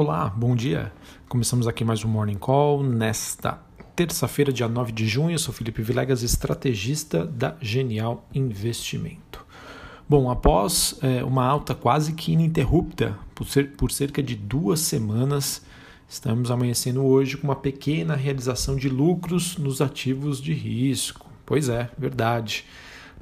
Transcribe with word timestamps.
Olá, 0.00 0.28
bom 0.28 0.54
dia. 0.54 0.92
Começamos 1.28 1.66
aqui 1.66 1.84
mais 1.84 2.04
um 2.04 2.08
Morning 2.08 2.38
Call 2.38 2.84
nesta 2.84 3.60
terça-feira, 3.96 4.52
dia 4.52 4.68
9 4.68 4.92
de 4.92 5.08
junho. 5.08 5.32
Eu 5.32 5.40
sou 5.40 5.52
Felipe 5.52 5.82
Vilegas, 5.82 6.22
estrategista 6.22 7.26
da 7.26 7.56
Genial 7.60 8.24
Investimento. 8.32 9.44
Bom, 10.08 10.30
após 10.30 10.96
é, 11.02 11.24
uma 11.24 11.44
alta 11.44 11.74
quase 11.74 12.12
que 12.12 12.30
ininterrupta 12.30 13.18
por, 13.34 13.44
por 13.76 13.90
cerca 13.90 14.22
de 14.22 14.36
duas 14.36 14.78
semanas, 14.78 15.62
estamos 16.08 16.48
amanhecendo 16.52 17.04
hoje 17.04 17.36
com 17.36 17.48
uma 17.48 17.56
pequena 17.56 18.14
realização 18.14 18.76
de 18.76 18.88
lucros 18.88 19.56
nos 19.56 19.80
ativos 19.80 20.40
de 20.40 20.52
risco. 20.52 21.28
Pois 21.44 21.68
é, 21.68 21.90
verdade. 21.98 22.64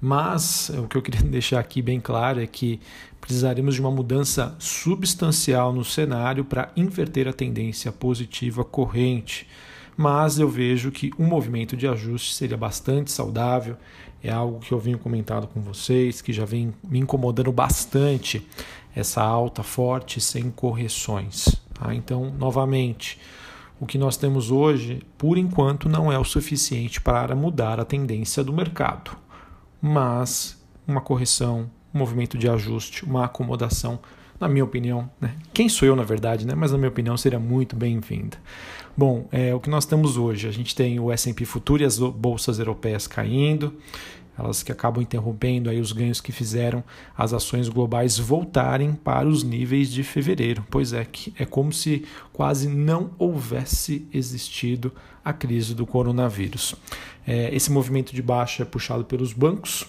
Mas 0.00 0.70
o 0.70 0.86
que 0.86 0.96
eu 0.96 1.02
queria 1.02 1.22
deixar 1.28 1.60
aqui 1.60 1.80
bem 1.80 2.00
claro 2.00 2.40
é 2.40 2.46
que 2.46 2.80
precisaremos 3.20 3.74
de 3.74 3.80
uma 3.80 3.90
mudança 3.90 4.54
substancial 4.58 5.72
no 5.72 5.84
cenário 5.84 6.44
para 6.44 6.70
inverter 6.76 7.26
a 7.26 7.32
tendência 7.32 7.90
positiva 7.90 8.64
corrente. 8.64 9.46
Mas 9.96 10.38
eu 10.38 10.48
vejo 10.48 10.90
que 10.90 11.10
um 11.18 11.26
movimento 11.26 11.76
de 11.76 11.88
ajuste 11.88 12.34
seria 12.34 12.56
bastante 12.56 13.10
saudável. 13.10 13.76
É 14.22 14.30
algo 14.30 14.60
que 14.60 14.72
eu 14.72 14.78
venho 14.78 14.98
comentando 14.98 15.46
com 15.46 15.60
vocês, 15.60 16.20
que 16.20 16.32
já 16.32 16.44
vem 16.44 16.74
me 16.86 16.98
incomodando 16.98 17.50
bastante 17.50 18.46
essa 18.94 19.22
alta 19.22 19.62
forte 19.62 20.20
sem 20.20 20.50
correções. 20.50 21.46
Tá? 21.72 21.94
Então, 21.94 22.32
novamente, 22.38 23.18
o 23.80 23.86
que 23.86 23.96
nós 23.96 24.16
temos 24.16 24.50
hoje, 24.50 25.02
por 25.16 25.38
enquanto, 25.38 25.88
não 25.88 26.12
é 26.12 26.18
o 26.18 26.24
suficiente 26.24 27.00
para 27.00 27.34
mudar 27.34 27.80
a 27.80 27.84
tendência 27.84 28.44
do 28.44 28.52
mercado 28.52 29.16
mas 29.80 30.62
uma 30.86 31.00
correção, 31.00 31.70
um 31.94 31.98
movimento 31.98 32.38
de 32.38 32.48
ajuste, 32.48 33.04
uma 33.04 33.24
acomodação, 33.24 33.98
na 34.38 34.48
minha 34.48 34.64
opinião, 34.64 35.10
né? 35.20 35.34
quem 35.52 35.68
sou 35.68 35.88
eu 35.88 35.96
na 35.96 36.02
verdade, 36.02 36.46
né? 36.46 36.54
mas 36.54 36.70
na 36.70 36.78
minha 36.78 36.90
opinião 36.90 37.16
seria 37.16 37.38
muito 37.38 37.74
bem-vinda. 37.74 38.36
Bom, 38.96 39.26
é, 39.30 39.54
o 39.54 39.60
que 39.60 39.68
nós 39.68 39.84
temos 39.84 40.16
hoje, 40.16 40.48
a 40.48 40.50
gente 40.50 40.74
tem 40.74 40.98
o 40.98 41.12
S&P 41.12 41.44
Futuro 41.44 41.82
e 41.82 41.86
as 41.86 41.98
bolsas 41.98 42.58
europeias 42.58 43.06
caindo, 43.06 43.74
elas 44.38 44.62
que 44.62 44.70
acabam 44.70 45.02
interrompendo 45.02 45.70
aí 45.70 45.80
os 45.80 45.92
ganhos 45.92 46.20
que 46.20 46.32
fizeram 46.32 46.84
as 47.16 47.32
ações 47.32 47.68
globais 47.68 48.18
voltarem 48.18 48.92
para 48.92 49.26
os 49.26 49.42
níveis 49.42 49.90
de 49.90 50.02
fevereiro. 50.02 50.64
Pois 50.70 50.92
é, 50.92 51.04
que 51.04 51.32
é 51.38 51.44
como 51.44 51.72
se 51.72 52.04
quase 52.32 52.68
não 52.68 53.10
houvesse 53.18 54.06
existido 54.12 54.92
a 55.24 55.32
crise 55.32 55.74
do 55.74 55.86
coronavírus. 55.86 56.74
É, 57.26 57.54
esse 57.54 57.70
movimento 57.72 58.14
de 58.14 58.22
baixa 58.22 58.62
é 58.62 58.66
puxado 58.66 59.04
pelos 59.04 59.32
bancos 59.32 59.86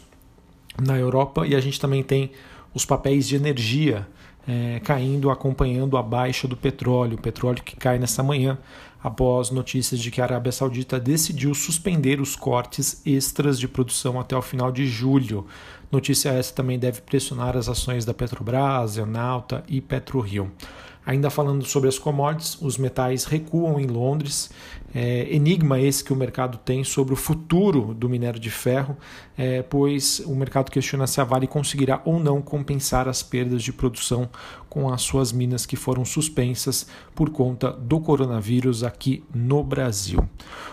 na 0.82 0.98
Europa 0.98 1.46
e 1.46 1.56
a 1.56 1.60
gente 1.60 1.80
também 1.80 2.04
tem 2.04 2.32
os 2.74 2.86
papéis 2.86 3.28
de 3.28 3.36
energia 3.36 4.08
é, 4.48 4.80
caindo, 4.80 5.30
acompanhando 5.30 5.98
a 5.98 6.02
baixa 6.04 6.48
do 6.48 6.56
petróleo, 6.56 7.18
o 7.18 7.22
petróleo 7.22 7.62
que 7.62 7.76
cai 7.76 8.00
nessa 8.00 8.24
manhã 8.24 8.58
após 9.02 9.52
notícias 9.52 10.00
de 10.00 10.10
que 10.12 10.22
a 10.22 10.24
Arábia 10.24 10.52
Saudita 10.52 11.00
decidiu 11.00 11.54
suspender 11.54 12.20
os 12.20 12.36
cortes 12.36 13.02
extras 13.06 13.60
de 13.60 13.68
produção 13.68 14.20
até 14.20 14.36
o 14.36 14.42
final 14.42 14.72
de 14.72 14.88
julho. 14.88 15.46
Notícia 15.92 16.30
essa 16.30 16.54
também 16.54 16.78
deve 16.78 17.02
pressionar 17.02 17.56
as 17.56 17.70
ações 17.70 18.04
da 18.06 18.14
Petrobras, 18.14 18.98
Enalta 18.98 19.64
e 19.68 19.80
PetroRio. 19.80 20.52
Ainda 21.08 21.30
falando 21.30 21.66
sobre 21.66 21.88
as 21.88 21.98
commodities, 21.98 22.58
os 22.62 22.78
metais 22.78 23.24
recuam 23.24 23.80
em 23.80 23.88
Londres. 23.88 24.52
É, 24.94 25.34
enigma 25.34 25.80
esse 25.80 26.04
que 26.04 26.12
o 26.12 26.16
mercado 26.18 26.58
tem 26.58 26.84
sobre 26.84 27.14
o 27.14 27.16
futuro 27.16 27.94
do 27.94 28.10
minério 28.10 28.38
de 28.38 28.50
ferro, 28.50 28.98
é, 29.38 29.62
pois 29.62 30.20
o 30.26 30.36
mercado 30.36 30.70
questiona 30.70 31.08
se 31.08 31.22
a 31.22 31.24
Vale 31.24 31.48
conseguirá 31.48 32.02
ou 32.04 32.20
não 32.20 32.42
compensar 32.42 33.08
as 33.08 33.24
perdas 33.24 33.64
de 33.64 33.72
produção 33.72 34.30
com 34.70 34.92
as 34.92 35.02
suas 35.02 35.32
minas 35.32 35.66
que 35.66 35.78
foram 35.78 36.04
suspensas 36.04 36.88
por 37.16 37.30
conta 37.30 37.72
do 37.72 38.02
coronavírus 38.02 38.84
aqui 38.84 39.24
no 39.34 39.64
Brasil. 39.64 40.28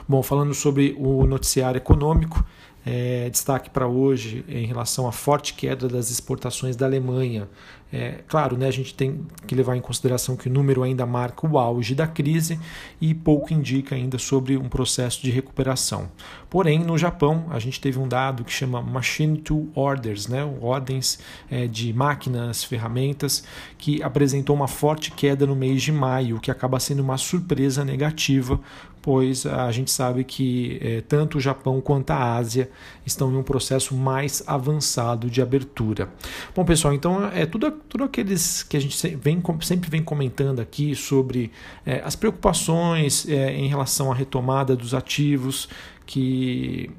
Bom, 0.09 0.21
falando 0.21 0.53
sobre 0.53 0.97
o 0.99 1.25
noticiário 1.29 1.79
econômico, 1.79 2.45
é, 2.85 3.31
destaque 3.31 3.71
para 3.71 3.87
hoje 3.87 4.45
em 4.49 4.67
relação 4.67 5.09
à 5.09 5.13
forte 5.13 5.55
queda 5.55 5.89
das 5.89 6.11
exportações 6.11 6.77
da 6.77 6.87
Alemanha. 6.87 7.49
É, 7.93 8.23
claro, 8.27 8.57
né, 8.57 8.67
a 8.67 8.73
gente 8.73 8.93
tem 8.93 9.25
que 9.47 9.55
levar 9.55 9.77
em 9.77 9.81
consideração 9.81 10.37
que 10.37 10.49
o 10.49 10.53
número 10.53 10.83
ainda 10.83 11.07
marca 11.07 11.47
o 11.47 11.59
auge 11.59 11.95
da 11.95 12.09
crise 12.09 12.59
e 13.01 13.15
pouco 13.15 13.55
indica 13.55 13.95
ainda 13.95 14.19
sobre 14.19 14.57
um 14.57 14.69
processo 14.69 15.23
de 15.23 15.31
recuperação. 15.31 16.11
Porém, 16.55 16.79
no 16.79 16.97
Japão, 16.97 17.47
a 17.51 17.59
gente 17.59 17.81
teve 17.81 17.99
um 17.99 18.07
dado 18.07 18.45
que 18.45 18.53
chama 18.53 18.81
Machine 18.81 19.39
to 19.39 19.69
Orders, 19.75 20.29
né, 20.29 20.45
ordens 20.61 21.19
é, 21.51 21.67
de 21.67 21.93
máquinas, 21.93 22.63
ferramentas, 22.63 23.43
que 23.77 24.01
apresentou 24.05 24.55
uma 24.55 24.69
forte 24.69 25.11
queda 25.11 25.49
no 25.49 25.57
mês 25.57 25.83
de 25.83 25.91
maio, 25.91 26.39
que 26.39 26.53
acaba 26.53 26.79
sendo 26.79 27.03
uma 27.03 27.19
surpresa 27.19 27.85
negativa, 27.85 28.61
pois 29.05 29.45
a 29.45 29.71
gente 29.71 29.91
sabe 29.91 30.25
que 30.25 30.79
é, 30.81 31.03
tanto 31.03 31.37
o 31.37 31.41
Japão 31.41 31.79
quanto 31.79 32.11
a 32.13 32.37
Ásia 32.37 32.71
estão 33.05 33.31
em 33.31 33.37
um 33.37 33.43
processo 33.43 33.95
mais 33.95 34.43
avançado 34.47 35.29
de 35.29 35.43
abertura. 35.43 36.09
Bom, 36.55 36.65
pessoal, 36.65 36.95
então 36.95 37.27
é 37.35 37.45
tudo, 37.45 37.71
tudo 37.71 38.05
aqueles 38.05 38.63
que 38.63 38.79
a 38.79 38.81
gente 38.81 39.15
vem, 39.17 39.43
sempre 39.61 39.91
vem 39.91 40.03
comentando 40.03 40.61
aqui 40.61 40.95
sobre 40.95 41.53
é, 41.85 42.01
as 42.03 42.17
preocupações 42.17 43.29
é, 43.29 43.53
em 43.55 43.69
relação 43.69 44.11
à 44.11 44.15
retomada 44.15 44.75
dos 44.75 44.95
ativos, 44.95 45.69
que 46.07 46.91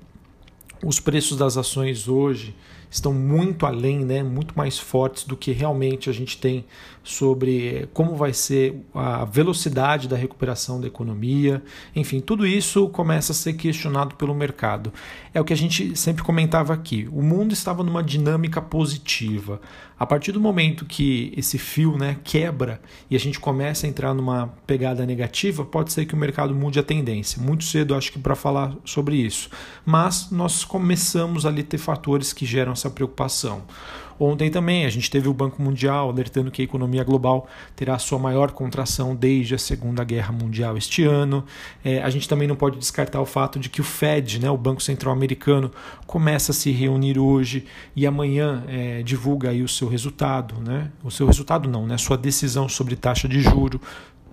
os 0.84 1.00
preços 1.00 1.38
das 1.38 1.58
ações 1.58 2.08
hoje 2.08 2.56
estão 2.90 3.14
muito 3.14 3.66
além, 3.66 4.06
né, 4.06 4.24
muito 4.24 4.58
mais 4.58 4.80
fortes 4.80 5.26
do 5.26 5.36
que 5.36 5.52
realmente 5.52 6.10
a 6.10 6.14
gente 6.14 6.38
tem 6.38 6.66
sobre 7.04 7.90
como 7.94 8.16
vai 8.16 8.34
ser 8.34 8.82
a 8.94 9.26
velocidade 9.26 10.08
da 10.08 10.16
recuperação 10.16 10.80
da 10.80 10.88
economia. 10.88 11.62
Enfim, 11.96 12.22
tudo 12.22 12.48
isso 12.48 12.88
começa 12.90 13.32
a 13.32 13.36
ser 13.36 13.54
questionado 13.54 14.16
pelo 14.16 14.34
mercado. 14.34 14.94
É 15.34 15.42
o 15.42 15.44
que 15.44 15.54
a 15.54 15.58
gente 15.58 15.96
sempre 15.96 16.24
comentava 16.24 16.74
aqui. 16.74 17.08
O 17.12 17.22
mundo 17.22 17.54
estava 17.54 17.84
numa 17.84 18.02
dinâmica 18.02 18.62
positiva. 18.62 19.60
A 19.98 20.06
partir 20.06 20.34
do 20.34 20.42
momento 20.42 20.86
que 20.86 21.34
esse 21.38 21.58
fio 21.58 21.98
né, 21.98 22.18
quebra 22.24 22.82
e 23.10 23.16
a 23.16 23.20
gente 23.20 23.40
começa 23.40 23.86
a 23.86 23.90
entrar 23.90 24.14
numa 24.14 24.48
pegada 24.68 25.06
negativa, 25.06 25.64
pode 25.64 25.94
ser 25.94 26.06
que 26.06 26.14
o 26.14 26.18
mercado 26.18 26.54
mude 26.54 26.78
a 26.78 26.84
tendência. 26.84 27.42
Muito 27.42 27.64
cedo, 27.64 27.96
acho 27.96 28.12
que, 28.12 28.20
para 28.20 28.36
falar 28.36 28.76
sobre 28.84 29.16
isso. 29.16 29.50
Mas 29.86 30.30
nós 30.32 30.66
começamos 30.66 31.46
ali 31.46 31.62
a 31.62 31.64
ter 31.64 31.78
fatores 31.78 32.34
que 32.34 32.46
geram 32.46 32.74
essa 32.74 32.90
preocupação. 32.90 33.64
Ontem 34.20 34.50
também 34.50 34.86
a 34.86 34.90
gente 34.90 35.10
teve 35.10 35.28
o 35.28 35.34
Banco 35.34 35.62
Mundial 35.62 36.10
alertando 36.10 36.50
que 36.50 36.62
a 36.62 36.66
economia 36.66 37.04
global 37.04 37.48
terá 37.76 37.98
sua 38.00 38.18
maior 38.18 38.52
contração 38.52 39.16
desde 39.16 39.56
a 39.56 39.58
Segunda 39.58 40.04
Guerra 40.04 40.32
Mundial 40.32 40.78
este 40.78 41.04
ano. 41.04 41.44
É, 41.84 42.02
a 42.02 42.10
gente 42.10 42.28
também 42.28 42.48
não 42.48 42.56
pode 42.56 42.78
descartar 42.78 43.22
o 43.22 43.26
fato 43.26 43.60
de 43.60 43.70
que 43.70 43.82
o 43.82 43.84
Fed, 43.84 44.40
né, 44.40 44.50
o 44.50 44.58
Banco 44.58 44.82
Central 44.82 45.14
Americano, 45.14 45.72
começa 46.08 46.52
a 46.52 46.56
se 46.56 46.72
reunir 46.72 47.20
hoje 47.20 47.66
e 47.96 48.06
amanhã 48.06 48.64
é, 48.68 49.04
divulga 49.04 49.50
aí 49.50 49.62
o 49.62 49.68
seu 49.68 49.88
resultado, 49.88 50.56
né? 50.62 50.92
O 51.04 51.12
seu 51.12 51.28
resultado 51.28 51.70
não, 51.70 51.86
né? 51.86 51.98
Sua 51.98 52.18
decisão 52.18 52.70
sobre 52.70 52.96
taxa 52.96 53.28
de 53.28 53.42
juro, 53.42 53.82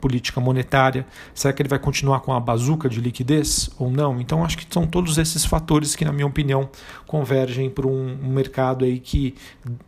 política 0.02 0.40
monetária? 0.40 1.06
Será 1.32 1.54
que 1.54 1.62
ele 1.62 1.68
vai 1.68 1.78
continuar 1.78 2.20
com 2.20 2.32
a 2.32 2.40
bazuca 2.40 2.88
de 2.88 3.00
liquidez 3.00 3.70
ou 3.78 3.88
não? 3.88 4.20
Então 4.20 4.44
acho 4.44 4.58
que 4.58 4.66
são 4.68 4.84
todos 4.84 5.16
esses 5.16 5.44
fatores 5.44 5.94
que, 5.94 6.04
na 6.04 6.12
minha 6.12 6.26
opinião, 6.26 6.68
convergem 7.06 7.70
para 7.70 7.86
um, 7.86 8.18
um 8.20 8.28
mercado 8.28 8.84
aí 8.84 8.98
que 8.98 9.36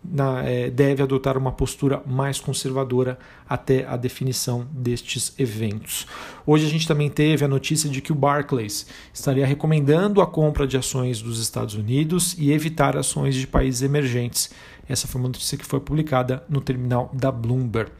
na, 0.05 0.43
é, 0.45 0.71
deve 0.71 1.03
adotar 1.03 1.37
uma 1.37 1.51
postura 1.51 2.01
mais 2.07 2.39
conservadora 2.39 3.19
até 3.49 3.85
a 3.87 3.97
definição 3.97 4.67
destes 4.71 5.35
eventos. 5.37 6.07
Hoje 6.47 6.65
a 6.65 6.71
gente 6.71 6.87
também 6.87 7.11
teve 7.11 7.45
a 7.45 7.49
notícia 7.49 7.91
de 7.91 8.01
que 8.01 8.13
o 8.13 8.15
Barclays 8.15 8.87
estaria 9.13 9.45
recomendando 9.45 10.21
a 10.21 10.27
compra 10.27 10.67
de 10.67 10.77
ações 10.77 11.21
dos 11.21 11.41
Estados 11.41 11.75
Unidos 11.75 12.37
e 12.39 12.53
evitar 12.53 12.97
ações 12.97 13.35
de 13.35 13.47
países 13.47 13.83
emergentes. 13.83 14.51
Essa 14.89 15.06
foi 15.09 15.21
uma 15.21 15.28
notícia 15.28 15.56
que 15.56 15.65
foi 15.65 15.81
publicada 15.81 16.45
no 16.49 16.61
terminal 16.61 17.11
da 17.12 17.33
Bloomberg. 17.33 17.91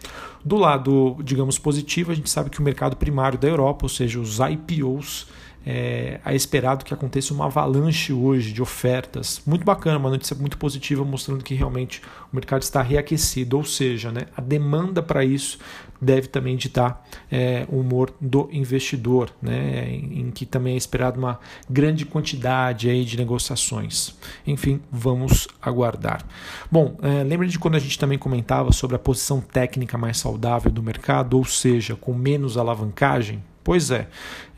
Do 0.45 0.57
lado, 0.57 1.17
digamos, 1.23 1.59
positivo, 1.59 2.13
a 2.13 2.15
gente 2.15 2.29
sabe 2.29 2.51
que 2.51 2.61
o 2.61 2.63
mercado 2.63 2.97
primário 2.97 3.39
da 3.39 3.49
Europa, 3.49 3.85
ou 3.85 3.89
seja, 3.89 4.21
os 4.21 4.39
IPOs, 4.39 5.27
é, 5.67 6.21
é 6.25 6.35
esperado 6.35 6.85
que 6.85 6.93
aconteça 6.93 7.33
uma 7.33 7.47
avalanche 7.47 8.13
hoje 8.13 8.53
de 8.53 8.61
ofertas. 8.61 9.41
Muito 9.47 9.65
bacana, 9.65 9.99
uma 9.99 10.11
notícia 10.11 10.37
muito 10.37 10.59
positiva, 10.59 11.05
mostrando 11.05 11.43
que 11.43 11.55
realmente 11.55 12.03
o 12.33 12.37
mercado 12.37 12.63
está 12.63 12.83
reaquecido, 12.83 13.57
ou 13.57 13.65
seja, 13.65 14.13
né, 14.13 14.27
a 14.37 14.41
demanda 14.41 15.03
para 15.03 15.25
isso 15.25 15.59
deve 16.01 16.29
também 16.29 16.57
ditar 16.57 17.07
é, 17.31 17.67
o 17.69 17.81
humor 17.81 18.13
do 18.21 18.49
investidor, 18.53 19.31
né, 19.41 19.89
em, 19.89 20.21
em, 20.21 20.31
que 20.31 20.45
também 20.45 20.75
é 20.75 20.77
esperado 20.77 21.19
uma 21.19 21.39
grande 21.69 22.05
quantidade 22.05 22.91
aí 22.91 23.05
de 23.05 23.17
negociações. 23.17 24.15
Enfim, 24.47 24.81
vamos 24.91 25.49
aguardar. 25.63 26.23
Bom, 26.71 26.97
é, 27.03 27.25
lembra 27.25 27.47
de 27.47 27.59
quando 27.59 27.77
a 27.77 27.79
gente 27.79 27.99
também 27.99 28.19
comentava 28.19 28.71
sobre 28.73 28.97
a 28.97 28.99
posição 28.99 29.41
técnica 29.41 29.97
mais 29.97 30.19
saudável 30.19 30.71
do 30.71 30.83
mercado, 30.83 31.39
ou 31.39 31.45
seja, 31.45 31.97
com 31.97 32.13
menos 32.13 32.59
alavancagem? 32.59 33.43
Pois 33.65 33.91
é, 33.91 34.09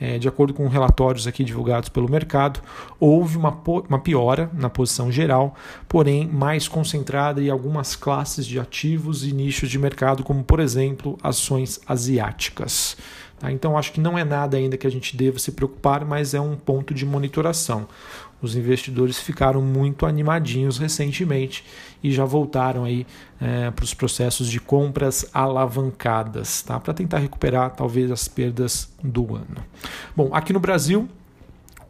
é, 0.01 0.19
de 0.19 0.27
acordo 0.27 0.53
com 0.53 0.67
relatórios 0.67 1.29
aqui 1.29 1.45
divulgados 1.45 1.89
pelo 1.89 2.11
mercado, 2.11 2.61
houve 2.99 3.39
uma, 3.39 3.57
uma 3.89 4.01
piora 4.01 4.51
na 4.53 4.69
posição 4.69 5.13
geral, 5.13 5.55
porém 5.89 6.27
mais 6.27 6.67
concentrada 6.67 7.41
em 7.41 7.49
algumas 7.49 7.95
classes 7.95 8.45
de 8.45 8.59
ativos 8.59 9.25
e 9.25 9.33
nichos 9.33 9.71
de 9.71 9.79
mercado, 9.79 10.25
como 10.25 10.43
por 10.43 10.59
exemplo 10.59 11.17
ações 11.23 11.81
asiáticas. 11.87 12.97
Tá? 13.39 13.53
Então 13.53 13.77
acho 13.77 13.93
que 13.93 14.01
não 14.01 14.19
é 14.19 14.25
nada 14.25 14.57
ainda 14.57 14.77
que 14.77 14.87
a 14.87 14.91
gente 14.91 15.17
deva 15.17 15.39
se 15.39 15.53
preocupar, 15.53 16.05
mas 16.05 16.35
é 16.35 16.41
um 16.41 16.57
ponto 16.57 16.95
de 16.95 17.05
monitoração. 17.05 17.87
Os 18.41 18.55
investidores 18.55 19.19
ficaram 19.19 19.63
muito 19.63 20.05
animadinhos 20.05 20.79
recentemente 20.79 21.65
e 22.03 22.13
já 22.13 22.25
voltaram 22.25 22.85
aí 22.85 23.07
é, 23.41 23.71
para 23.71 23.85
os 23.85 23.95
processos 23.95 24.49
de 24.49 24.61
compras 24.61 25.27
alavancadas, 25.33 26.63
tá? 26.63 26.79
Para 26.79 26.93
tentar 26.93 27.19
recuperar 27.19 27.71
talvez 27.71 28.11
as 28.11 28.29
perdas 28.29 28.93
do 29.03 29.35
ano. 29.35 29.65
Bom, 30.15 30.31
aqui 30.33 30.53
no 30.53 30.61
Brasil 30.61 31.09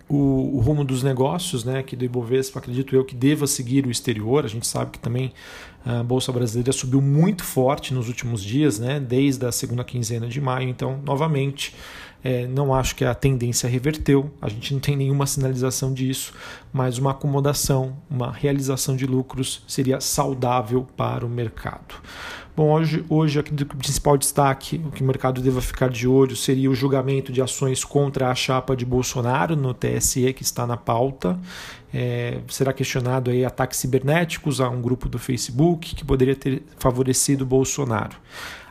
o, 0.08 0.56
o, 0.56 0.60
rumo 0.60 0.84
dos 0.84 1.02
negócios, 1.02 1.64
né, 1.64 1.82
que 1.82 1.96
do 1.96 2.04
Ibovespa, 2.04 2.58
acredito 2.58 2.94
eu 2.94 3.04
que 3.04 3.14
deva 3.14 3.46
seguir 3.46 3.86
o 3.86 3.90
exterior. 3.90 4.44
A 4.44 4.48
gente 4.48 4.66
sabe 4.66 4.92
que 4.92 4.98
também 4.98 5.32
a 5.84 6.02
Bolsa 6.02 6.32
Brasileira 6.32 6.72
subiu 6.72 7.00
muito 7.00 7.44
forte 7.44 7.92
nos 7.92 8.08
últimos 8.08 8.42
dias, 8.42 8.78
né, 8.78 9.00
desde 9.00 9.44
a 9.46 9.52
segunda 9.52 9.84
quinzena 9.84 10.28
de 10.28 10.40
maio. 10.40 10.68
Então, 10.68 11.00
novamente, 11.04 11.74
é, 12.22 12.46
não 12.46 12.74
acho 12.74 12.96
que 12.96 13.04
a 13.04 13.14
tendência 13.14 13.68
reverteu, 13.68 14.30
a 14.40 14.48
gente 14.48 14.72
não 14.72 14.80
tem 14.80 14.96
nenhuma 14.96 15.26
sinalização 15.26 15.92
disso, 15.92 16.32
mas 16.72 16.98
uma 16.98 17.12
acomodação, 17.12 17.96
uma 18.10 18.32
realização 18.32 18.96
de 18.96 19.06
lucros 19.06 19.62
seria 19.68 20.00
saudável 20.00 20.86
para 20.96 21.24
o 21.24 21.28
mercado. 21.28 21.94
Bom, 22.56 22.72
hoje, 22.72 23.04
hoje 23.10 23.38
aqui 23.38 23.52
o 23.52 23.66
principal 23.66 24.16
destaque, 24.16 24.80
o 24.82 24.90
que 24.90 25.02
o 25.02 25.06
mercado 25.06 25.42
deva 25.42 25.60
ficar 25.60 25.90
de 25.90 26.08
olho, 26.08 26.34
seria 26.34 26.70
o 26.70 26.74
julgamento 26.74 27.30
de 27.30 27.42
ações 27.42 27.84
contra 27.84 28.30
a 28.30 28.34
chapa 28.34 28.74
de 28.74 28.82
Bolsonaro 28.82 29.54
no 29.54 29.74
TSE, 29.74 30.32
que 30.32 30.42
está 30.42 30.66
na 30.66 30.74
pauta. 30.74 31.38
É, 31.92 32.38
será 32.48 32.72
questionado 32.72 33.30
aí 33.30 33.44
ataques 33.44 33.78
cibernéticos 33.78 34.58
a 34.58 34.70
um 34.70 34.80
grupo 34.80 35.06
do 35.06 35.18
Facebook 35.18 35.94
que 35.94 36.02
poderia 36.02 36.34
ter 36.34 36.62
favorecido 36.78 37.44
Bolsonaro. 37.44 38.16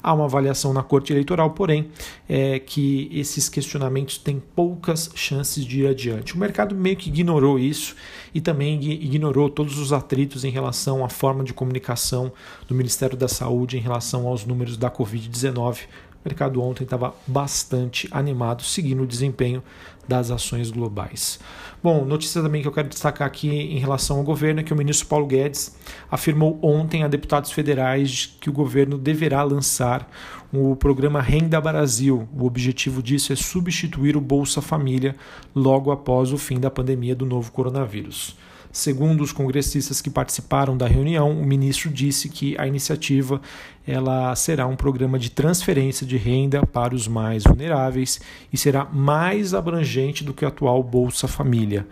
Há 0.05 0.13
uma 0.13 0.25
avaliação 0.25 0.71
na 0.71 0.83
Corte 0.83 1.11
Eleitoral, 1.11 1.49
porém, 1.49 1.89
é 2.29 2.59
que 2.59 3.09
esses 3.11 3.49
questionamentos 3.49 4.19
têm 4.19 4.39
poucas 4.55 5.09
chances 5.15 5.65
de 5.65 5.81
ir 5.81 5.87
adiante. 5.87 6.35
O 6.35 6.37
mercado 6.37 6.75
meio 6.75 6.95
que 6.95 7.09
ignorou 7.09 7.57
isso 7.57 7.95
e 8.31 8.39
também 8.39 8.83
ignorou 8.83 9.49
todos 9.49 9.79
os 9.79 9.91
atritos 9.91 10.43
em 10.43 10.51
relação 10.51 11.03
à 11.03 11.09
forma 11.09 11.43
de 11.43 11.55
comunicação 11.55 12.31
do 12.67 12.75
Ministério 12.75 13.17
da 13.17 13.27
Saúde 13.27 13.77
em 13.77 13.81
relação 13.81 14.27
aos 14.27 14.45
números 14.45 14.77
da 14.77 14.91
Covid-19 14.91 15.87
mercado 16.25 16.61
ontem 16.61 16.83
estava 16.83 17.13
bastante 17.27 18.07
animado, 18.11 18.63
seguindo 18.63 19.03
o 19.03 19.07
desempenho 19.07 19.63
das 20.07 20.31
ações 20.31 20.71
globais. 20.71 21.39
Bom, 21.81 22.03
notícia 22.03 22.41
também 22.41 22.61
que 22.61 22.67
eu 22.67 22.71
quero 22.71 22.89
destacar 22.89 23.27
aqui 23.27 23.47
em 23.47 23.77
relação 23.77 24.17
ao 24.17 24.23
governo 24.23 24.59
é 24.59 24.63
que 24.63 24.73
o 24.73 24.75
ministro 24.75 25.07
Paulo 25.07 25.27
Guedes 25.27 25.75
afirmou 26.09 26.59
ontem 26.61 27.03
a 27.03 27.07
deputados 27.07 27.51
federais 27.51 28.35
que 28.41 28.49
o 28.49 28.53
governo 28.53 28.97
deverá 28.97 29.43
lançar 29.43 30.09
o 30.51 30.75
programa 30.75 31.21
Renda 31.21 31.61
Brasil. 31.61 32.27
O 32.35 32.45
objetivo 32.45 33.03
disso 33.03 33.31
é 33.31 33.35
substituir 33.35 34.17
o 34.17 34.21
Bolsa 34.21 34.61
Família 34.61 35.15
logo 35.53 35.91
após 35.91 36.31
o 36.33 36.37
fim 36.37 36.59
da 36.59 36.71
pandemia 36.71 37.15
do 37.15 37.25
novo 37.25 37.51
coronavírus. 37.51 38.35
Segundo 38.75 39.23
os 39.23 39.31
congressistas 39.31 40.01
que 40.01 40.09
participaram 40.09 40.75
da 40.75 40.85
reunião, 40.85 41.31
o 41.31 41.45
ministro 41.45 41.89
disse 41.89 42.27
que 42.27 42.57
a 42.59 42.67
iniciativa 42.67 43.39
ela 43.87 44.35
será 44.35 44.67
um 44.67 44.75
programa 44.75 45.17
de 45.17 45.31
transferência 45.31 46.05
de 46.05 46.17
renda 46.17 46.65
para 46.65 46.93
os 46.93 47.07
mais 47.07 47.45
vulneráveis 47.45 48.19
e 48.51 48.57
será 48.57 48.83
mais 48.83 49.53
abrangente 49.53 50.25
do 50.25 50.33
que 50.33 50.43
o 50.43 50.47
atual 50.49 50.83
Bolsa 50.83 51.25
Família. 51.25 51.87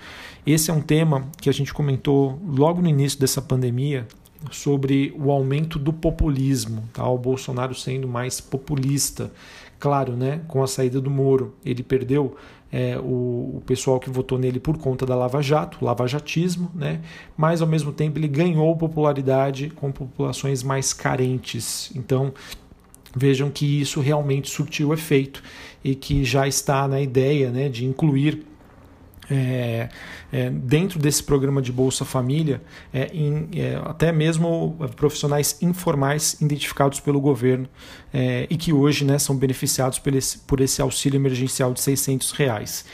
Esse 0.46 0.72
é 0.72 0.74
um 0.74 0.82
tema 0.82 1.26
que 1.40 1.50
a 1.50 1.54
gente 1.54 1.74
comentou 1.74 2.38
logo 2.46 2.82
no 2.82 2.90
início 2.90 3.18
dessa 3.18 3.42
pandemia 3.42 4.06
sobre 4.52 5.16
o 5.18 5.32
aumento 5.32 5.80
do 5.80 5.94
populismo, 5.94 6.84
tá? 6.92 7.08
o 7.08 7.18
Bolsonaro 7.18 7.74
sendo 7.74 8.10
mais 8.10 8.42
populista. 8.42 9.32
Claro, 9.84 10.14
né, 10.14 10.40
com 10.48 10.64
a 10.64 10.66
saída 10.66 11.02
do 11.02 11.10
Moro, 11.12 11.56
ele 11.66 11.84
perdeu 11.84 12.38
é, 12.72 12.98
o, 12.98 13.58
o, 13.58 13.64
pessoal 13.66 14.00
que 14.00 14.10
votou 14.10 14.40
nele 14.40 14.58
por 14.58 14.78
conta 14.78 15.06
da 15.06 15.14
Lava 15.14 15.42
Jato, 15.42 15.84
lavajatismo, 15.84 16.72
né? 16.74 17.02
mas 17.36 17.62
ao 17.62 17.68
mesmo 17.68 17.92
tempo 17.92 18.18
ele 18.18 18.30
ganhou 18.30 18.74
popularidade 18.78 19.70
com 19.72 19.92
populações 19.92 20.64
mais 20.64 20.94
carentes. 20.94 21.92
Então 21.98 22.34
vejam 23.14 23.50
que 23.50 23.82
isso 23.82 24.00
realmente 24.00 24.50
surtiu 24.50 24.94
efeito 24.94 25.44
e 25.84 25.94
que 25.96 26.24
já 26.24 26.48
está 26.48 26.88
na 26.88 27.02
ideia 27.02 27.52
né, 27.52 27.68
de 27.68 27.86
incluir 27.86 28.42
é, 29.30 29.90
é, 30.32 30.50
dentro 30.50 31.00
desse 31.00 31.24
programa 31.24 31.62
de 31.62 31.72
Bolsa 31.72 32.04
Família, 32.04 32.62
é, 32.94 33.10
em, 33.14 33.50
é, 33.56 33.82
até 33.86 34.12
mesmo 34.12 34.78
profissionais 34.96 35.58
informais 35.62 36.40
identificados 36.42 37.00
pelo 37.00 37.22
governo 37.22 37.68
é, 38.14 38.48
e 38.50 38.58
que 38.58 38.74
hoje 38.74 39.06
né, 39.06 39.18
são 39.18 39.36
beneficiados 39.36 40.00
por 40.00 40.14
esse, 40.16 40.40
por 40.40 40.60
esse 40.60 40.82
auxílio 40.82 41.18
emergencial 41.18 41.74
de 41.74 41.82
600 41.82 42.32
reais 42.32 42.86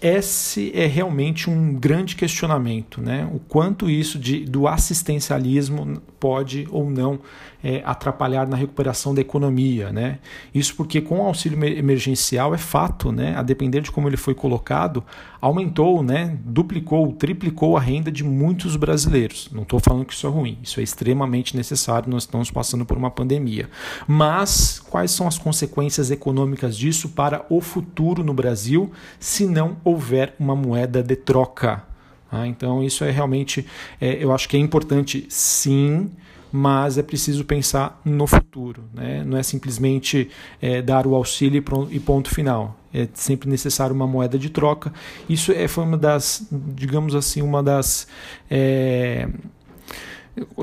esse 0.00 0.70
é 0.74 0.86
realmente 0.86 1.50
um 1.50 1.74
grande 1.74 2.14
questionamento, 2.14 3.00
né? 3.00 3.28
O 3.32 3.40
quanto 3.40 3.90
isso 3.90 4.16
de, 4.16 4.44
do 4.44 4.68
assistencialismo 4.68 6.00
pode 6.20 6.68
ou 6.70 6.88
não 6.88 7.18
é, 7.62 7.82
atrapalhar 7.84 8.46
na 8.46 8.56
recuperação 8.56 9.14
da 9.14 9.20
economia, 9.20 9.90
né? 9.90 10.18
Isso 10.54 10.74
porque 10.76 11.00
com 11.00 11.20
o 11.20 11.22
auxílio 11.22 11.62
emergencial 11.64 12.54
é 12.54 12.58
fato, 12.58 13.10
né? 13.10 13.34
A 13.36 13.42
depender 13.42 13.80
de 13.80 13.90
como 13.90 14.08
ele 14.08 14.16
foi 14.16 14.34
colocado, 14.34 15.02
aumentou, 15.40 16.02
né? 16.02 16.38
Duplicou, 16.44 17.12
triplicou 17.12 17.76
a 17.76 17.80
renda 17.80 18.12
de 18.12 18.22
muitos 18.22 18.76
brasileiros. 18.76 19.48
Não 19.52 19.62
estou 19.62 19.80
falando 19.80 20.04
que 20.04 20.14
isso 20.14 20.26
é 20.26 20.30
ruim, 20.30 20.58
isso 20.62 20.78
é 20.78 20.82
extremamente 20.82 21.56
necessário. 21.56 22.10
Nós 22.10 22.22
estamos 22.22 22.50
passando 22.50 22.86
por 22.86 22.96
uma 22.96 23.10
pandemia, 23.10 23.68
mas 24.06 24.78
quais 24.78 25.10
são 25.10 25.26
as 25.26 25.38
consequências 25.38 26.10
econômicas 26.10 26.76
disso 26.76 27.08
para 27.08 27.44
o 27.50 27.60
futuro 27.60 28.22
no 28.22 28.32
Brasil, 28.32 28.92
se 29.18 29.46
não 29.46 29.76
houver 29.82 30.34
uma 30.38 30.54
moeda 30.54 31.02
de 31.02 31.16
troca? 31.16 31.82
Ah, 32.30 32.46
então 32.46 32.84
isso 32.84 33.04
é 33.04 33.10
realmente, 33.10 33.66
é, 33.98 34.22
eu 34.22 34.32
acho 34.32 34.48
que 34.48 34.56
é 34.56 34.60
importante, 34.60 35.26
sim 35.30 36.10
mas 36.50 36.98
é 36.98 37.02
preciso 37.02 37.44
pensar 37.44 38.00
no 38.04 38.26
futuro. 38.26 38.84
Né? 38.94 39.22
Não 39.24 39.36
é 39.36 39.42
simplesmente 39.42 40.30
é, 40.60 40.80
dar 40.82 41.06
o 41.06 41.14
auxílio 41.14 41.62
e 41.90 42.00
ponto 42.00 42.30
final. 42.30 42.76
É 42.92 43.06
sempre 43.12 43.48
necessário 43.50 43.94
uma 43.94 44.06
moeda 44.06 44.38
de 44.38 44.48
troca. 44.48 44.92
Isso 45.28 45.52
é, 45.52 45.68
foi 45.68 45.84
uma 45.84 45.98
das, 45.98 46.46
digamos 46.50 47.14
assim, 47.14 47.42
uma 47.42 47.62
das. 47.62 48.06
É, 48.50 49.28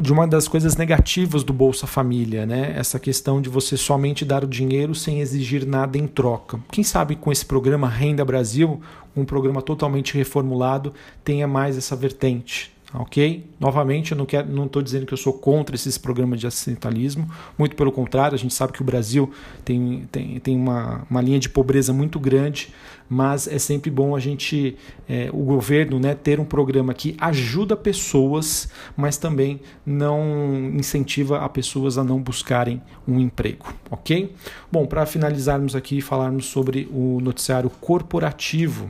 de 0.02 0.14
uma 0.14 0.26
das 0.26 0.48
coisas 0.48 0.78
negativas 0.78 1.44
do 1.44 1.52
Bolsa 1.52 1.86
Família, 1.86 2.46
né? 2.46 2.74
Essa 2.78 2.98
questão 2.98 3.42
de 3.42 3.50
você 3.50 3.76
somente 3.76 4.24
dar 4.24 4.44
o 4.44 4.48
dinheiro 4.48 4.96
sem 4.96 5.20
exigir 5.20 5.66
nada 5.66 5.98
em 5.98 6.08
troca. 6.08 6.60
Quem 6.72 6.84
sabe 6.84 7.16
com 7.16 7.32
esse 7.32 7.46
programa 7.46 7.90
Renda 7.90 8.24
Brasil, 8.24 8.82
um 9.16 9.26
programa 9.26 9.62
totalmente 9.62 10.16
reformulado, 10.16 10.94
tenha 11.24 11.48
mais 11.48 11.78
essa 11.78 11.96
vertente, 11.96 12.72
ok? 13.00 13.46
Novamente, 13.60 14.12
eu 14.12 14.18
não 14.48 14.66
estou 14.66 14.82
dizendo 14.82 15.06
que 15.06 15.14
eu 15.14 15.18
sou 15.18 15.34
contra 15.34 15.76
esses 15.76 15.98
programas 15.98 16.40
de 16.40 16.48
assistencialismo, 16.48 17.30
muito 17.58 17.76
pelo 17.76 17.92
contrário, 17.92 18.36
a 18.36 18.38
gente 18.38 18.54
sabe 18.54 18.74
que 18.74 18.82
o 18.82 18.86
Brasil 18.86 19.32
tem, 19.64 20.08
tem, 20.12 20.40
tem 20.40 20.56
uma, 20.56 21.06
uma 21.10 21.22
linha 21.22 21.40
de 21.40 21.50
pobreza 21.50 21.94
muito 21.94 22.20
grande, 22.20 22.74
mas 23.10 23.48
é 23.48 23.60
sempre 23.60 23.92
bom 23.92 24.16
a 24.16 24.20
gente, 24.20 24.76
é, 25.08 25.30
o 25.32 25.44
governo, 25.44 26.00
né, 26.00 26.16
ter 26.16 26.40
um 26.40 26.46
programa 26.46 26.94
que 26.94 27.16
ajuda 27.20 27.76
pessoas, 27.76 28.70
mas 28.98 29.18
também 29.18 29.60
não 29.86 30.72
incentiva 30.74 31.40
a 31.40 31.50
pessoas 31.50 31.98
a 31.98 32.04
não 32.04 32.20
buscarem 32.20 32.82
um 33.08 33.20
emprego, 33.20 33.74
ok? 33.92 34.34
Bom, 34.72 34.86
para 34.86 35.06
finalizarmos 35.06 35.76
aqui, 35.76 36.02
falarmos 36.02 36.46
sobre 36.46 36.88
o 36.92 37.20
noticiário 37.22 37.70
corporativo. 37.70 38.90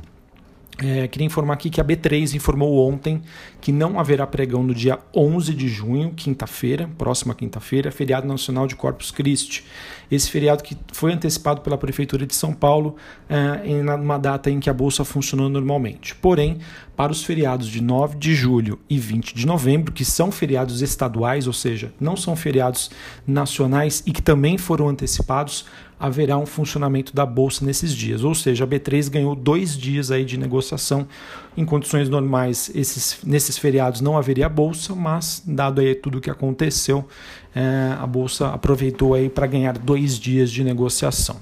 É, 0.77 1.07
queria 1.07 1.25
informar 1.25 1.53
aqui 1.53 1.69
que 1.69 1.79
a 1.79 1.85
B3 1.85 2.33
informou 2.33 2.85
ontem 2.85 3.21
que 3.61 3.71
não 3.71 3.97
haverá 3.97 4.27
pregão 4.27 4.61
no 4.61 4.75
dia 4.75 4.99
11 5.15 5.53
de 5.53 5.69
junho, 5.69 6.11
quinta-feira, 6.11 6.89
próxima 6.97 7.33
quinta-feira, 7.33 7.91
feriado 7.91 8.27
nacional 8.27 8.67
de 8.67 8.75
Corpus 8.75 9.09
Christi. 9.09 9.63
Esse 10.11 10.29
feriado 10.29 10.61
que 10.63 10.77
foi 10.91 11.13
antecipado 11.13 11.61
pela 11.61 11.77
Prefeitura 11.77 12.27
de 12.27 12.35
São 12.35 12.53
Paulo 12.53 12.97
é, 13.29 13.65
em 13.65 13.81
uma 13.81 14.17
data 14.17 14.51
em 14.51 14.59
que 14.59 14.69
a 14.69 14.73
Bolsa 14.73 15.05
funcionou 15.05 15.49
normalmente. 15.49 16.13
Porém, 16.15 16.59
para 16.95 17.11
os 17.11 17.23
feriados 17.23 17.67
de 17.67 17.81
9 17.81 18.17
de 18.17 18.35
julho 18.35 18.77
e 18.89 18.99
20 18.99 19.33
de 19.33 19.45
novembro, 19.45 19.93
que 19.93 20.03
são 20.03 20.31
feriados 20.31 20.81
estaduais, 20.81 21.47
ou 21.47 21.53
seja, 21.53 21.93
não 21.99 22.17
são 22.17 22.35
feriados 22.35 22.91
nacionais 23.25 24.03
e 24.05 24.11
que 24.11 24.21
também 24.21 24.57
foram 24.57 24.89
antecipados, 24.89 25.65
haverá 25.99 26.37
um 26.37 26.45
funcionamento 26.45 27.15
da 27.15 27.25
bolsa 27.25 27.65
nesses 27.65 27.93
dias. 27.93 28.23
Ou 28.23 28.35
seja, 28.35 28.63
a 28.63 28.67
B3 28.67 29.09
ganhou 29.09 29.35
dois 29.35 29.77
dias 29.77 30.11
aí 30.11 30.25
de 30.25 30.37
negociação. 30.37 31.07
Em 31.55 31.65
condições 31.65 32.09
normais, 32.09 32.69
esses, 32.75 33.19
nesses 33.23 33.57
feriados 33.57 34.01
não 34.01 34.17
haveria 34.17 34.49
bolsa, 34.49 34.93
mas 34.93 35.41
dado 35.45 35.81
aí 35.81 35.95
tudo 35.95 36.17
o 36.17 36.21
que 36.21 36.29
aconteceu, 36.29 37.07
é, 37.55 37.95
a 37.99 38.05
bolsa 38.05 38.49
aproveitou 38.49 39.13
aí 39.13 39.29
para 39.29 39.47
ganhar 39.47 39.77
dois 39.77 40.19
dias 40.19 40.51
de 40.51 40.63
negociação. 40.63 41.37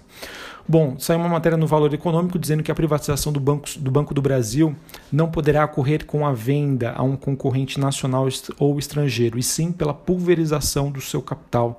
Bom, 0.66 0.96
saiu 0.98 1.20
uma 1.20 1.28
matéria 1.28 1.58
no 1.58 1.68
Valor 1.68 1.94
Econômico 1.94 2.40
dizendo 2.40 2.64
que 2.64 2.72
a 2.72 2.76
privatização 2.76 3.34
do 3.34 3.40
Banco 3.40 3.68
do, 3.78 3.92
Banco 3.92 4.14
do 4.14 4.22
Brasil 4.22 4.74
não 5.12 5.30
poderá 5.30 5.66
ocorrer 5.66 6.06
com 6.06 6.26
a 6.26 6.32
venda 6.32 6.94
a 6.96 7.04
um 7.04 7.18
concorrente 7.18 7.78
nacional 7.78 8.26
ou 8.58 8.80
estrangeiro, 8.80 9.38
e 9.38 9.44
sim 9.44 9.74
pela 9.74 9.94
pulverização 9.94 10.90
do 10.90 11.02
seu 11.02 11.22
capital. 11.22 11.78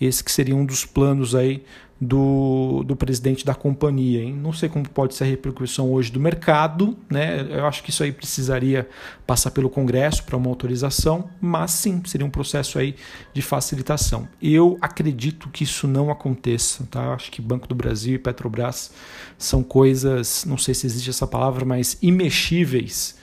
Esse 0.00 0.22
que 0.22 0.30
seria 0.30 0.56
um 0.56 0.64
dos 0.64 0.84
planos 0.84 1.34
aí 1.34 1.62
do, 2.00 2.82
do 2.84 2.96
presidente 2.96 3.44
da 3.44 3.54
companhia. 3.54 4.22
Hein? 4.22 4.34
Não 4.34 4.52
sei 4.52 4.68
como 4.68 4.88
pode 4.88 5.14
ser 5.14 5.24
a 5.24 5.26
repercussão 5.26 5.92
hoje 5.92 6.10
do 6.12 6.20
mercado, 6.20 6.96
né? 7.08 7.46
eu 7.50 7.66
acho 7.66 7.82
que 7.82 7.90
isso 7.90 8.02
aí 8.02 8.12
precisaria 8.12 8.88
passar 9.26 9.50
pelo 9.50 9.70
Congresso 9.70 10.22
para 10.24 10.36
uma 10.36 10.48
autorização, 10.48 11.30
mas 11.40 11.70
sim, 11.70 12.02
seria 12.04 12.26
um 12.26 12.30
processo 12.30 12.78
aí 12.78 12.94
de 13.32 13.42
facilitação. 13.42 14.28
Eu 14.42 14.76
acredito 14.80 15.48
que 15.48 15.64
isso 15.64 15.86
não 15.86 16.10
aconteça. 16.10 16.86
Tá? 16.90 17.04
Eu 17.04 17.12
acho 17.12 17.30
que 17.30 17.40
Banco 17.40 17.66
do 17.66 17.74
Brasil 17.74 18.14
e 18.16 18.18
Petrobras 18.18 18.92
são 19.38 19.62
coisas, 19.62 20.44
não 20.44 20.58
sei 20.58 20.74
se 20.74 20.86
existe 20.86 21.10
essa 21.10 21.26
palavra, 21.26 21.64
mas 21.64 21.96
imexíveis. 22.02 23.16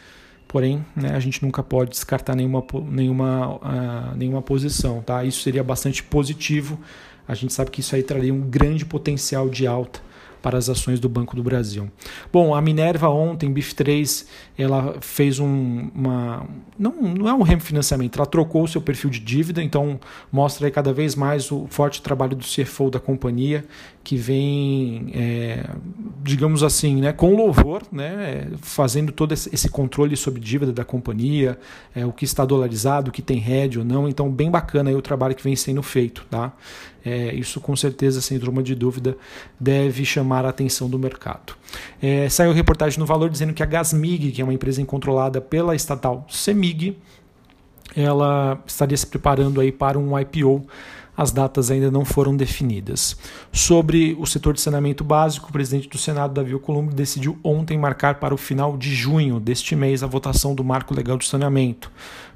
Porém, 0.52 0.86
né, 0.94 1.16
a 1.16 1.20
gente 1.20 1.42
nunca 1.42 1.64
pode 1.64 1.92
descartar 1.92 2.36
nenhuma, 2.36 2.62
nenhuma, 2.90 3.56
uh, 3.56 4.16
nenhuma 4.18 4.42
posição. 4.42 5.02
Tá? 5.02 5.24
Isso 5.24 5.42
seria 5.42 5.64
bastante 5.64 6.04
positivo 6.04 6.78
a 7.32 7.34
gente 7.34 7.54
sabe 7.54 7.72
que 7.72 7.80
isso 7.80 7.96
aí 7.96 8.04
traria 8.04 8.34
um 8.34 8.42
grande 8.42 8.86
potencial 8.86 9.48
de 9.48 9.66
alta 9.66 10.02
para 10.42 10.58
as 10.58 10.70
ações 10.70 11.00
do 11.00 11.08
Banco 11.08 11.36
do 11.36 11.44
Brasil. 11.44 11.90
Bom, 12.32 12.56
a 12.56 12.62
Minerva 12.62 13.10
ontem, 13.10 13.54
BIF3, 13.54 14.26
ela 14.58 14.96
fez 15.02 15.40
um, 15.40 15.90
uma. 15.94 16.46
Não, 16.78 16.94
não 16.94 17.28
é 17.28 17.34
um 17.34 17.42
refinanciamento, 17.42 18.18
ela 18.18 18.26
trocou 18.26 18.64
o 18.64 18.68
seu 18.68 18.82
perfil 18.82 19.10
de 19.10 19.20
dívida, 19.20 19.62
então 19.62 20.00
mostra 20.32 20.68
aí 20.68 20.72
cada 20.72 20.92
vez 20.92 21.16
mais 21.16 21.52
o 21.52 21.68
forte 21.70 22.02
trabalho 22.02 22.36
do 22.36 22.44
CFO 22.44 22.90
da 22.90 23.00
companhia, 23.00 23.66
que 24.04 24.16
vem, 24.16 25.12
é, 25.14 25.66
digamos 26.24 26.64
assim, 26.64 27.02
né, 27.02 27.14
com 27.14 27.36
louvor, 27.36 27.84
né, 27.92 28.48
fazendo 28.62 29.12
todo 29.12 29.34
esse 29.34 29.70
controle 29.70 30.16
sobre 30.16 30.40
dívida 30.40 30.74
da 30.74 30.84
companhia, 30.84 31.58
é, 31.96 32.06
o 32.06 32.12
que 32.12 32.26
está 32.26 32.44
dolarizado, 32.46 33.10
o 33.10 33.12
que 33.12 33.22
tem 33.22 33.44
hedge 33.48 33.80
ou 33.80 33.86
não. 33.86 34.08
Então, 34.08 34.30
bem 34.30 34.50
bacana 34.50 34.92
o 34.92 35.02
trabalho 35.02 35.36
que 35.36 35.44
vem 35.44 35.56
sendo 35.56 35.84
feito. 35.84 36.26
Tá? 36.30 36.54
É, 37.04 37.34
isso, 37.34 37.60
com 37.60 37.76
certeza, 37.76 38.22
sem 38.22 38.38
dúvida 38.38 38.64
de 38.64 38.76
dúvida, 38.76 39.18
deve 39.60 40.06
chamar 40.06 40.46
a 40.46 40.50
atenção 40.50 40.90
do 40.90 41.00
mercado. 41.00 41.54
É, 42.02 42.30
saiu 42.30 42.54
reportagem 42.54 43.00
no 43.00 43.06
Valor 43.06 43.30
dizendo 43.30 43.54
que 43.54 43.64
a 43.64 43.66
Gasmig, 43.66 44.32
que 44.32 44.42
é 44.42 44.44
uma 44.44 44.54
empresa 44.54 44.84
controlada 44.86 45.42
pela 45.42 45.76
estatal 45.76 46.26
Semig, 46.30 46.98
ela 47.96 48.62
estaria 48.66 48.96
se 48.96 49.06
preparando 49.08 49.60
aí 49.60 49.72
para 49.72 49.98
um 50.00 50.18
IPO 50.18 50.66
as 51.16 51.32
datas 51.32 51.70
ainda 51.70 51.92
não 51.92 52.06
foram 52.06 52.36
definidas. 52.36 53.18
Sobre 53.52 54.16
o 54.20 54.26
setor 54.26 54.54
de 54.54 54.62
saneamento 54.62 55.04
básico, 55.04 55.50
o 55.50 55.52
presidente 55.52 55.90
do 55.90 55.98
Senado, 55.98 56.34
Davi 56.34 56.54
Alcolumbre, 56.54 56.96
decidiu 56.96 57.38
ontem 57.44 57.78
marcar 57.78 58.16
para 58.16 58.34
o 58.34 58.38
final 58.38 58.78
de 58.78 58.94
junho 58.96 59.40
deste 59.40 59.76
mês 59.76 60.04
a 60.04 60.08
votação 60.08 60.56
do 60.56 60.64
marco 60.64 60.96
legal 60.96 61.18
de 61.18 61.28
saneamento. 61.28 61.92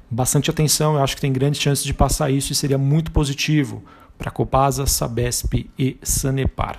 Bastante 0.08 0.50
atenção, 0.50 0.94
eu 0.94 1.02
acho 1.02 1.16
que 1.16 1.20
tem 1.20 1.32
grandes 1.32 1.60
chances 1.60 1.84
de 1.84 1.92
passar 1.92 2.30
isso 2.30 2.52
e 2.52 2.54
seria 2.54 2.78
muito 2.78 3.10
positivo 3.10 3.82
para 4.16 4.30
Copasa, 4.30 4.86
Sabesp 4.86 5.68
e 5.78 5.96
Sanepar. 6.02 6.76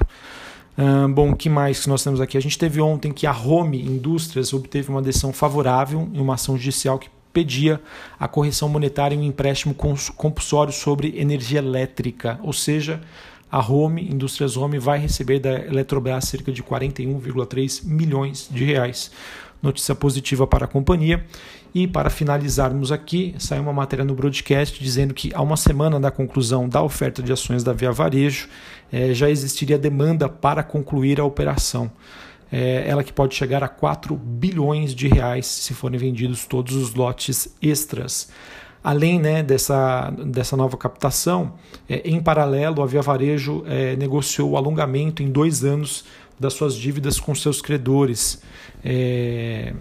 Uh, 0.78 1.08
bom, 1.10 1.34
que 1.34 1.50
mais 1.50 1.82
que 1.82 1.90
nós 1.90 2.04
temos 2.04 2.22
aqui? 2.22 2.38
A 2.38 2.42
gente 2.42 2.58
teve 2.58 2.80
ontem 2.80 3.12
que 3.12 3.26
a 3.26 3.36
Home 3.36 3.82
Indústrias 3.82 4.54
obteve 4.54 4.90
uma 4.90 5.02
decisão 5.02 5.34
favorável 5.34 6.08
em 6.14 6.20
uma 6.20 6.36
ação 6.36 6.56
judicial 6.56 7.00
que 7.00 7.10
pedia 7.34 7.82
a 8.20 8.28
correção 8.28 8.70
monetária 8.70 9.16
em 9.16 9.20
um 9.20 9.24
empréstimo 9.24 9.76
compulsório 9.76 10.74
sobre 10.74 11.20
energia 11.20 11.60
elétrica, 11.60 12.40
ou 12.44 12.54
seja, 12.54 13.02
a 13.52 13.60
Home, 13.60 14.10
Indústrias 14.10 14.58
Home, 14.58 14.78
vai 14.78 15.00
receber 15.00 15.40
da 15.40 15.54
Eletrobras 15.54 16.26
cerca 16.26 16.52
de 16.52 16.62
41,3 16.62 17.86
milhões 17.86 18.48
de 18.52 18.66
reais. 18.66 19.12
Notícia 19.62 19.96
positiva 19.96 20.46
para 20.46 20.66
a 20.66 20.68
companhia. 20.68 21.26
E 21.74 21.88
para 21.88 22.10
finalizarmos 22.10 22.92
aqui, 22.92 23.36
saiu 23.38 23.64
uma 23.64 23.74
matéria 23.74 24.06
no 24.06 24.16
broadcast 24.16 24.82
dizendo 24.82 25.14
que 25.14 25.32
há 25.34 25.42
uma 25.42 25.58
semana 25.58 26.00
da 26.00 26.12
conclusão 26.12 26.68
da 26.68 26.82
oferta 26.82 27.22
de 27.22 27.32
ações 27.32 27.64
da 27.64 27.74
Via 27.74 27.92
Varejo, 27.92 28.48
eh, 28.92 29.14
já 29.14 29.30
existiria 29.30 29.78
demanda 29.78 30.30
para 30.30 30.64
concluir 30.64 31.20
a 31.20 31.26
operação 31.26 31.92
é, 32.52 32.86
ela 32.88 33.04
que 33.04 33.12
pode 33.12 33.36
chegar 33.36 33.64
a 33.64 33.68
4 33.68 34.16
bilhões 34.16 34.94
de 34.96 35.08
reais 35.08 35.46
se 35.46 35.74
forem 35.74 36.00
vendidos 36.00 36.46
todos 36.46 36.76
os 36.76 36.94
lotes 36.94 37.56
extras. 37.62 38.30
Além 38.84 39.20
né, 39.20 39.44
dessa, 39.44 40.12
dessa 40.12 40.56
nova 40.56 40.78
captação, 40.78 41.54
é, 41.90 42.02
em 42.10 42.22
paralelo, 42.22 42.82
a 42.82 42.86
Via 42.86 43.02
Varejo 43.02 43.64
negociou 43.98 44.52
o 44.52 44.58
alongamento 44.58 45.22
em 45.22 45.30
dois 45.30 45.64
anos 45.66 46.06
das 46.40 46.54
suas 46.54 46.76
dívidas 46.76 47.20
com 47.20 47.34
seus 47.34 47.62
credores. 47.62 48.42
É, 48.84 49.74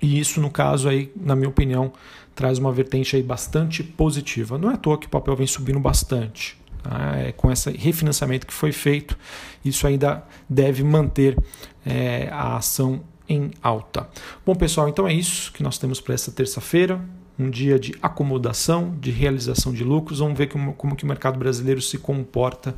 e 0.00 0.18
isso, 0.18 0.40
no 0.40 0.50
caso, 0.50 0.88
aí, 0.88 1.12
na 1.16 1.34
minha 1.34 1.48
opinião, 1.48 1.92
traz 2.34 2.58
uma 2.58 2.72
vertente 2.72 3.16
aí 3.16 3.22
bastante 3.22 3.82
positiva. 3.82 4.56
Não 4.56 4.70
é 4.70 4.74
à 4.74 4.76
toa 4.76 4.98
que 4.98 5.06
o 5.06 5.10
papel 5.10 5.34
vem 5.34 5.46
subindo 5.46 5.80
bastante. 5.80 6.56
Tá? 6.82 7.16
É, 7.16 7.32
com 7.32 7.50
esse 7.50 7.70
refinanciamento 7.70 8.46
que 8.46 8.52
foi 8.52 8.72
feito, 8.72 9.18
isso 9.64 9.86
ainda 9.86 10.24
deve 10.48 10.84
manter 10.84 11.36
é, 11.84 12.28
a 12.30 12.56
ação 12.56 13.02
em 13.28 13.50
alta. 13.62 14.08
Bom, 14.46 14.54
pessoal, 14.54 14.88
então 14.88 15.06
é 15.06 15.12
isso 15.12 15.52
que 15.52 15.62
nós 15.62 15.78
temos 15.78 16.00
para 16.00 16.14
essa 16.14 16.30
terça-feira. 16.30 17.00
Um 17.38 17.50
dia 17.50 17.78
de 17.78 17.94
acomodação, 18.02 18.96
de 19.00 19.10
realização 19.10 19.72
de 19.72 19.84
lucros. 19.84 20.18
Vamos 20.18 20.36
ver 20.36 20.48
como, 20.48 20.74
como 20.74 20.96
que 20.96 21.04
o 21.04 21.06
mercado 21.06 21.38
brasileiro 21.38 21.80
se 21.80 21.96
comporta 21.96 22.74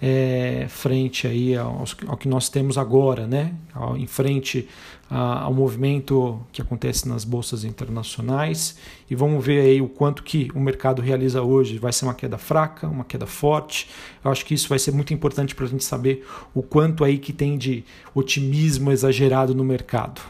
é, 0.00 0.66
frente 0.68 1.26
aí 1.26 1.54
ao, 1.54 1.84
ao, 2.06 2.16
que 2.16 2.26
nós 2.28 2.48
temos 2.48 2.78
agora, 2.78 3.26
né? 3.26 3.52
Ao, 3.74 3.96
em 3.96 4.06
frente 4.06 4.66
ao 5.10 5.54
movimento 5.54 6.38
que 6.52 6.60
acontece 6.60 7.08
nas 7.08 7.24
bolsas 7.24 7.64
internacionais 7.64 8.76
e 9.10 9.14
vamos 9.14 9.44
ver 9.44 9.60
aí 9.60 9.80
o 9.80 9.88
quanto 9.88 10.22
que 10.22 10.50
o 10.54 10.60
mercado 10.60 11.00
realiza 11.00 11.42
hoje. 11.42 11.78
Vai 11.78 11.92
ser 11.92 12.04
uma 12.04 12.14
queda 12.14 12.36
fraca, 12.36 12.86
uma 12.86 13.04
queda 13.04 13.26
forte. 13.26 13.88
Eu 14.22 14.30
acho 14.30 14.44
que 14.44 14.54
isso 14.54 14.68
vai 14.68 14.78
ser 14.78 14.92
muito 14.92 15.14
importante 15.14 15.54
para 15.54 15.64
a 15.64 15.68
gente 15.68 15.84
saber 15.84 16.26
o 16.54 16.62
quanto 16.62 17.04
aí 17.04 17.18
que 17.18 17.32
tem 17.32 17.56
de 17.56 17.84
otimismo 18.14 18.90
exagerado 18.90 19.54
no 19.54 19.64
mercado. 19.64 20.20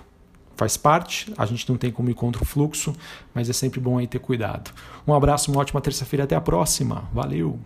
Faz 0.58 0.76
parte, 0.76 1.32
a 1.38 1.46
gente 1.46 1.68
não 1.68 1.76
tem 1.76 1.92
como 1.92 2.10
ir 2.10 2.14
contra 2.14 2.42
o 2.42 2.44
fluxo, 2.44 2.92
mas 3.32 3.48
é 3.48 3.52
sempre 3.52 3.78
bom 3.78 3.96
aí 3.96 4.08
ter 4.08 4.18
cuidado. 4.18 4.72
Um 5.06 5.14
abraço, 5.14 5.52
uma 5.52 5.60
ótima 5.60 5.80
terça-feira, 5.80 6.24
até 6.24 6.34
a 6.34 6.40
próxima. 6.40 7.08
Valeu! 7.14 7.60